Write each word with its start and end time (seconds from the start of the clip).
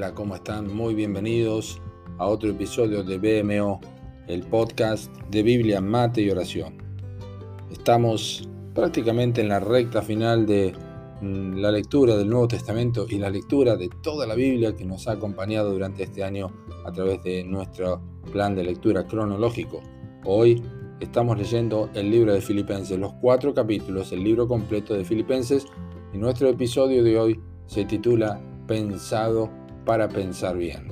Hola, 0.00 0.14
¿cómo 0.14 0.34
están? 0.34 0.74
Muy 0.74 0.94
bienvenidos 0.94 1.78
a 2.16 2.26
otro 2.26 2.48
episodio 2.48 3.02
de 3.02 3.18
BMO, 3.18 3.82
el 4.28 4.44
podcast 4.44 5.14
de 5.30 5.42
Biblia, 5.42 5.82
Mate 5.82 6.22
y 6.22 6.30
Oración. 6.30 6.78
Estamos 7.70 8.48
prácticamente 8.74 9.42
en 9.42 9.50
la 9.50 9.60
recta 9.60 10.00
final 10.00 10.46
de 10.46 10.72
mm, 11.20 11.56
la 11.56 11.70
lectura 11.70 12.16
del 12.16 12.30
Nuevo 12.30 12.48
Testamento 12.48 13.04
y 13.10 13.18
la 13.18 13.28
lectura 13.28 13.76
de 13.76 13.90
toda 14.02 14.26
la 14.26 14.34
Biblia 14.34 14.74
que 14.74 14.86
nos 14.86 15.06
ha 15.06 15.12
acompañado 15.12 15.70
durante 15.70 16.04
este 16.04 16.24
año 16.24 16.50
a 16.86 16.92
través 16.92 17.22
de 17.22 17.44
nuestro 17.44 18.00
plan 18.32 18.54
de 18.54 18.64
lectura 18.64 19.06
cronológico. 19.06 19.82
Hoy 20.24 20.62
estamos 21.00 21.36
leyendo 21.36 21.90
el 21.92 22.10
libro 22.10 22.32
de 22.32 22.40
Filipenses, 22.40 22.98
los 22.98 23.12
cuatro 23.20 23.52
capítulos, 23.52 24.12
el 24.12 24.24
libro 24.24 24.48
completo 24.48 24.94
de 24.94 25.04
Filipenses, 25.04 25.66
y 26.14 26.16
nuestro 26.16 26.48
episodio 26.48 27.04
de 27.04 27.18
hoy 27.18 27.40
se 27.66 27.84
titula 27.84 28.40
Pensado 28.66 29.59
para 29.84 30.08
pensar 30.08 30.56
bien. 30.56 30.88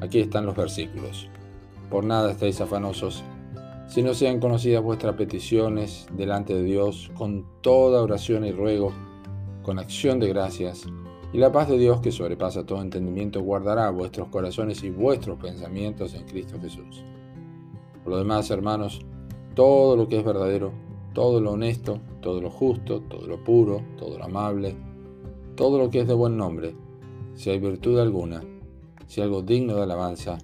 Aquí 0.00 0.20
están 0.20 0.46
los 0.46 0.56
versículos. 0.56 1.28
Por 1.90 2.04
nada 2.04 2.30
estáis 2.30 2.60
afanosos, 2.60 3.24
si 3.90 4.04
no 4.04 4.14
sean 4.14 4.38
conocidas 4.38 4.84
vuestras 4.84 5.16
peticiones 5.16 6.06
delante 6.16 6.54
de 6.54 6.62
Dios 6.62 7.10
con 7.14 7.44
toda 7.60 8.00
oración 8.00 8.44
y 8.46 8.52
ruego, 8.52 8.92
con 9.64 9.80
acción 9.80 10.20
de 10.20 10.28
gracias, 10.28 10.86
y 11.32 11.38
la 11.38 11.50
paz 11.50 11.68
de 11.68 11.76
Dios 11.76 12.00
que 12.00 12.12
sobrepasa 12.12 12.64
todo 12.64 12.82
entendimiento 12.82 13.42
guardará 13.42 13.90
vuestros 13.90 14.28
corazones 14.28 14.84
y 14.84 14.90
vuestros 14.90 15.40
pensamientos 15.40 16.14
en 16.14 16.24
Cristo 16.24 16.60
Jesús. 16.60 17.04
Por 18.04 18.12
lo 18.12 18.18
demás, 18.18 18.48
hermanos, 18.52 19.00
todo 19.56 19.96
lo 19.96 20.06
que 20.06 20.18
es 20.18 20.24
verdadero, 20.24 20.70
todo 21.12 21.40
lo 21.40 21.50
honesto, 21.50 22.00
todo 22.20 22.40
lo 22.40 22.50
justo, 22.50 23.00
todo 23.00 23.26
lo 23.26 23.42
puro, 23.42 23.82
todo 23.98 24.18
lo 24.18 24.24
amable, 24.24 24.76
todo 25.56 25.78
lo 25.78 25.90
que 25.90 26.02
es 26.02 26.06
de 26.06 26.14
buen 26.14 26.36
nombre, 26.36 26.76
si 27.40 27.48
hay 27.48 27.58
virtud 27.58 27.98
alguna, 27.98 28.42
si 29.06 29.22
algo 29.22 29.40
digno 29.40 29.74
de 29.74 29.84
alabanza, 29.84 30.36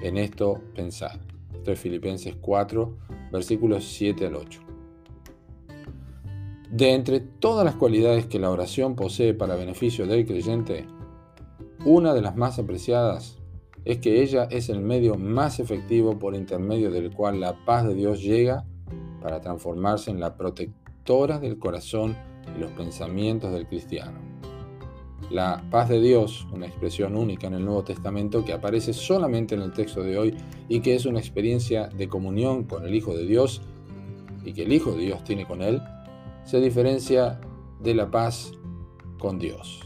en 0.00 0.16
esto 0.16 0.62
pensad. 0.72 1.18
Esto 1.52 1.72
es 1.72 1.80
Filipenses 1.80 2.36
4, 2.40 2.96
versículos 3.32 3.84
7 3.84 4.26
al 4.26 4.36
8. 4.36 4.60
De 6.70 6.94
entre 6.94 7.18
todas 7.18 7.64
las 7.64 7.74
cualidades 7.74 8.26
que 8.26 8.38
la 8.38 8.50
oración 8.50 8.94
posee 8.94 9.34
para 9.34 9.56
beneficio 9.56 10.06
del 10.06 10.26
creyente, 10.26 10.86
una 11.84 12.14
de 12.14 12.22
las 12.22 12.36
más 12.36 12.60
apreciadas 12.60 13.38
es 13.84 13.98
que 13.98 14.22
ella 14.22 14.44
es 14.48 14.68
el 14.68 14.80
medio 14.80 15.16
más 15.16 15.58
efectivo 15.58 16.20
por 16.20 16.36
intermedio 16.36 16.92
del 16.92 17.12
cual 17.12 17.40
la 17.40 17.64
paz 17.64 17.84
de 17.84 17.96
Dios 17.96 18.22
llega 18.22 18.64
para 19.20 19.40
transformarse 19.40 20.12
en 20.12 20.20
la 20.20 20.36
protectora 20.36 21.40
del 21.40 21.58
corazón 21.58 22.16
y 22.56 22.60
los 22.60 22.70
pensamientos 22.70 23.50
del 23.50 23.66
cristiano. 23.66 24.27
La 25.30 25.62
paz 25.70 25.90
de 25.90 26.00
Dios, 26.00 26.46
una 26.52 26.66
expresión 26.66 27.14
única 27.14 27.48
en 27.48 27.54
el 27.54 27.64
Nuevo 27.64 27.84
Testamento 27.84 28.44
que 28.44 28.54
aparece 28.54 28.94
solamente 28.94 29.54
en 29.54 29.60
el 29.60 29.72
texto 29.72 30.02
de 30.02 30.16
hoy 30.16 30.36
y 30.68 30.80
que 30.80 30.94
es 30.94 31.04
una 31.04 31.18
experiencia 31.18 31.88
de 31.88 32.08
comunión 32.08 32.64
con 32.64 32.86
el 32.86 32.94
Hijo 32.94 33.14
de 33.14 33.26
Dios 33.26 33.60
y 34.44 34.54
que 34.54 34.62
el 34.62 34.72
Hijo 34.72 34.92
de 34.92 35.04
Dios 35.04 35.22
tiene 35.24 35.46
con 35.46 35.60
él, 35.60 35.82
se 36.44 36.60
diferencia 36.60 37.40
de 37.80 37.94
la 37.94 38.10
paz 38.10 38.52
con 39.18 39.38
Dios, 39.38 39.80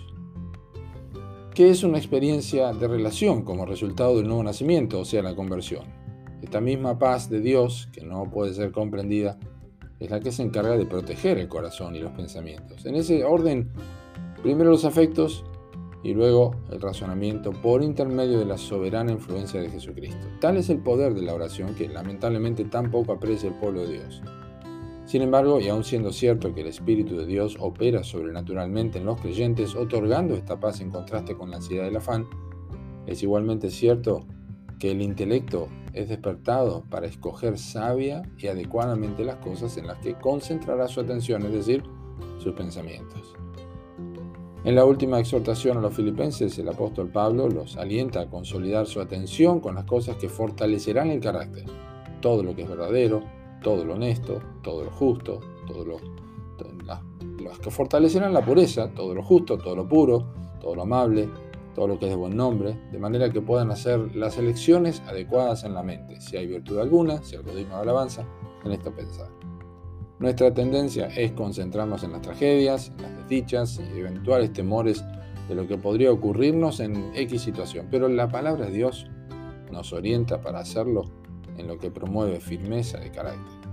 que 1.54 1.70
es 1.70 1.82
una 1.82 1.98
experiencia 1.98 2.72
de 2.72 2.86
relación 2.86 3.42
como 3.42 3.66
resultado 3.66 4.16
del 4.16 4.28
nuevo 4.28 4.44
nacimiento, 4.44 5.00
o 5.00 5.04
sea, 5.04 5.22
la 5.22 5.34
conversión. 5.34 5.86
Esta 6.40 6.60
misma 6.60 6.98
paz 6.98 7.28
de 7.28 7.40
Dios, 7.40 7.88
que 7.92 8.02
no 8.02 8.30
puede 8.30 8.54
ser 8.54 8.70
comprendida, 8.70 9.38
es 9.98 10.10
la 10.10 10.20
que 10.20 10.32
se 10.32 10.42
encarga 10.42 10.76
de 10.76 10.86
proteger 10.86 11.38
el 11.38 11.48
corazón 11.48 11.96
y 11.96 12.00
los 12.00 12.12
pensamientos. 12.12 12.84
En 12.86 12.96
ese 12.96 13.24
orden 13.24 13.70
Primero 14.42 14.70
los 14.70 14.84
afectos 14.84 15.44
y 16.02 16.14
luego 16.14 16.56
el 16.70 16.80
razonamiento 16.80 17.52
por 17.52 17.82
intermedio 17.82 18.40
de 18.40 18.44
la 18.44 18.58
soberana 18.58 19.12
influencia 19.12 19.60
de 19.60 19.70
Jesucristo. 19.70 20.26
Tal 20.40 20.56
es 20.56 20.68
el 20.68 20.78
poder 20.78 21.14
de 21.14 21.22
la 21.22 21.34
oración 21.34 21.74
que 21.76 21.88
lamentablemente 21.88 22.64
tampoco 22.64 23.12
aprecia 23.12 23.48
el 23.48 23.54
pueblo 23.54 23.82
de 23.82 23.98
Dios. 23.98 24.20
Sin 25.04 25.22
embargo, 25.22 25.60
y 25.60 25.68
aun 25.68 25.84
siendo 25.84 26.12
cierto 26.12 26.54
que 26.54 26.62
el 26.62 26.68
Espíritu 26.68 27.16
de 27.16 27.26
Dios 27.26 27.56
opera 27.60 28.02
sobrenaturalmente 28.02 28.98
en 28.98 29.04
los 29.04 29.20
creyentes, 29.20 29.76
otorgando 29.76 30.34
esta 30.34 30.58
paz 30.58 30.80
en 30.80 30.90
contraste 30.90 31.36
con 31.36 31.50
la 31.50 31.56
ansiedad 31.56 31.84
del 31.84 31.96
afán, 31.96 32.26
es 33.06 33.22
igualmente 33.22 33.70
cierto 33.70 34.26
que 34.80 34.90
el 34.90 35.02
intelecto 35.02 35.68
es 35.92 36.08
despertado 36.08 36.84
para 36.90 37.06
escoger 37.06 37.58
sabia 37.58 38.22
y 38.38 38.48
adecuadamente 38.48 39.24
las 39.24 39.36
cosas 39.36 39.76
en 39.76 39.86
las 39.86 39.98
que 39.98 40.14
concentrará 40.14 40.88
su 40.88 41.00
atención, 41.00 41.42
es 41.42 41.52
decir, 41.52 41.82
sus 42.38 42.54
pensamientos. 42.54 43.34
En 44.64 44.76
la 44.76 44.84
última 44.84 45.18
exhortación 45.18 45.78
a 45.78 45.80
los 45.80 45.92
filipenses, 45.92 46.56
el 46.56 46.68
apóstol 46.68 47.08
Pablo 47.08 47.48
los 47.48 47.76
alienta 47.76 48.20
a 48.20 48.30
consolidar 48.30 48.86
su 48.86 49.00
atención 49.00 49.58
con 49.58 49.74
las 49.74 49.84
cosas 49.84 50.16
que 50.16 50.28
fortalecerán 50.28 51.10
el 51.10 51.18
carácter. 51.18 51.64
Todo 52.20 52.44
lo 52.44 52.54
que 52.54 52.62
es 52.62 52.68
verdadero, 52.68 53.24
todo 53.60 53.84
lo 53.84 53.94
honesto, 53.94 54.40
todo 54.62 54.84
lo 54.84 54.92
justo, 54.92 55.40
todo 55.66 55.84
lo, 55.84 55.96
que 57.60 57.70
fortalecerán 57.72 58.32
la 58.32 58.44
pureza, 58.44 58.92
todo 58.94 59.12
lo 59.14 59.24
justo, 59.24 59.58
todo 59.58 59.74
lo 59.74 59.88
puro, 59.88 60.26
todo 60.60 60.76
lo 60.76 60.82
amable, 60.82 61.28
todo 61.74 61.88
lo 61.88 61.98
que 61.98 62.04
es 62.04 62.10
de 62.12 62.16
buen 62.16 62.36
nombre, 62.36 62.78
de 62.92 62.98
manera 63.00 63.30
que 63.30 63.40
puedan 63.40 63.72
hacer 63.72 64.14
las 64.14 64.38
elecciones 64.38 65.02
adecuadas 65.08 65.64
en 65.64 65.74
la 65.74 65.82
mente. 65.82 66.20
Si 66.20 66.36
hay 66.36 66.46
virtud 66.46 66.78
alguna, 66.78 67.20
si 67.24 67.34
algo 67.34 67.52
digno 67.52 67.74
de 67.74 67.82
alabanza, 67.82 68.24
en 68.64 68.70
esto 68.70 68.94
pensar. 68.94 69.41
Nuestra 70.22 70.54
tendencia 70.54 71.08
es 71.08 71.32
concentrarnos 71.32 72.04
en 72.04 72.12
las 72.12 72.22
tragedias, 72.22 72.92
en 72.96 73.02
las 73.02 73.16
desdichas 73.16 73.80
y 73.92 73.98
eventuales 73.98 74.52
temores 74.52 75.04
de 75.48 75.56
lo 75.56 75.66
que 75.66 75.76
podría 75.76 76.12
ocurrirnos 76.12 76.78
en 76.78 77.10
X 77.16 77.42
situación, 77.42 77.88
pero 77.90 78.08
la 78.08 78.28
palabra 78.28 78.66
de 78.66 78.70
Dios 78.70 79.10
nos 79.72 79.92
orienta 79.92 80.40
para 80.40 80.60
hacerlo 80.60 81.10
en 81.58 81.66
lo 81.66 81.76
que 81.76 81.90
promueve 81.90 82.38
firmeza 82.38 82.98
de 82.98 83.10
carácter. 83.10 83.68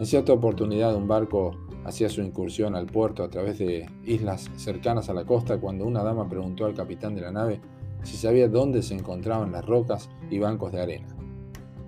En 0.00 0.06
cierta 0.06 0.32
oportunidad 0.32 0.96
un 0.96 1.06
barco 1.06 1.50
hacía 1.84 2.08
su 2.08 2.22
incursión 2.22 2.74
al 2.74 2.86
puerto 2.86 3.22
a 3.22 3.28
través 3.28 3.58
de 3.58 3.90
islas 4.06 4.50
cercanas 4.56 5.10
a 5.10 5.14
la 5.14 5.26
costa 5.26 5.60
cuando 5.60 5.84
una 5.84 6.02
dama 6.02 6.30
preguntó 6.30 6.64
al 6.64 6.72
capitán 6.72 7.14
de 7.14 7.20
la 7.20 7.30
nave 7.30 7.60
si 8.04 8.16
sabía 8.16 8.48
dónde 8.48 8.80
se 8.80 8.94
encontraban 8.94 9.52
las 9.52 9.66
rocas 9.66 10.08
y 10.30 10.38
bancos 10.38 10.72
de 10.72 10.80
arena. 10.80 11.08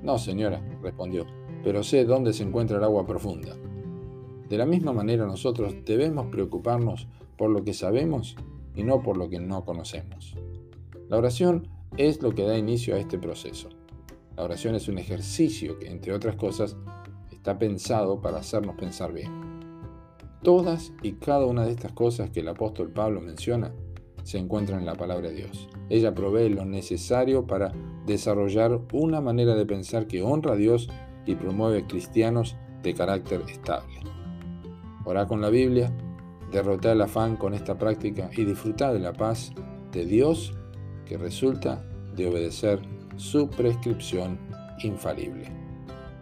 No, 0.02 0.18
señora, 0.18 0.60
respondió, 0.82 1.24
pero 1.64 1.82
sé 1.82 2.04
dónde 2.04 2.34
se 2.34 2.42
encuentra 2.42 2.76
el 2.76 2.84
agua 2.84 3.06
profunda. 3.06 3.56
De 4.48 4.58
la 4.58 4.66
misma 4.66 4.92
manera 4.92 5.26
nosotros 5.26 5.74
debemos 5.84 6.26
preocuparnos 6.26 7.08
por 7.36 7.50
lo 7.50 7.64
que 7.64 7.72
sabemos 7.72 8.36
y 8.76 8.82
no 8.82 9.02
por 9.02 9.16
lo 9.16 9.28
que 9.30 9.40
no 9.40 9.64
conocemos. 9.64 10.36
La 11.08 11.16
oración 11.16 11.66
es 11.96 12.22
lo 12.22 12.34
que 12.34 12.44
da 12.44 12.58
inicio 12.58 12.94
a 12.94 12.98
este 12.98 13.18
proceso. 13.18 13.70
La 14.36 14.44
oración 14.44 14.74
es 14.74 14.88
un 14.88 14.98
ejercicio 14.98 15.78
que, 15.78 15.88
entre 15.88 16.12
otras 16.12 16.36
cosas, 16.36 16.76
está 17.30 17.58
pensado 17.58 18.20
para 18.20 18.38
hacernos 18.38 18.76
pensar 18.76 19.12
bien. 19.12 19.30
Todas 20.42 20.92
y 21.02 21.12
cada 21.12 21.46
una 21.46 21.64
de 21.64 21.70
estas 21.70 21.92
cosas 21.92 22.30
que 22.30 22.40
el 22.40 22.48
apóstol 22.48 22.90
Pablo 22.90 23.20
menciona 23.20 23.72
se 24.24 24.38
encuentran 24.38 24.80
en 24.80 24.86
la 24.86 24.94
palabra 24.94 25.28
de 25.28 25.36
Dios. 25.36 25.68
Ella 25.88 26.14
provee 26.14 26.48
lo 26.48 26.64
necesario 26.64 27.46
para 27.46 27.72
desarrollar 28.06 28.80
una 28.92 29.20
manera 29.20 29.54
de 29.54 29.66
pensar 29.66 30.06
que 30.06 30.22
honra 30.22 30.52
a 30.52 30.56
Dios 30.56 30.88
y 31.26 31.34
promueve 31.34 31.86
cristianos 31.86 32.56
de 32.82 32.94
carácter 32.94 33.42
estable. 33.48 34.00
Orá 35.04 35.26
con 35.26 35.40
la 35.40 35.50
Biblia, 35.50 35.92
derrotá 36.50 36.92
el 36.92 37.02
afán 37.02 37.36
con 37.36 37.54
esta 37.54 37.76
práctica 37.76 38.30
y 38.36 38.44
disfrutá 38.44 38.92
de 38.92 39.00
la 39.00 39.12
paz 39.12 39.52
de 39.92 40.04
Dios 40.06 40.54
que 41.06 41.18
resulta 41.18 41.84
de 42.14 42.28
obedecer 42.28 42.80
su 43.16 43.48
prescripción 43.48 44.38
infalible. 44.82 45.50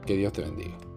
Que 0.07 0.17
Dios 0.17 0.33
te 0.33 0.43
bendiga. 0.43 0.92